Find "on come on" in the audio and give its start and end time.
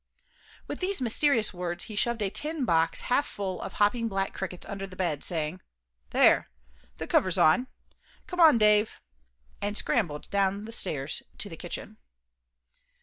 7.37-8.57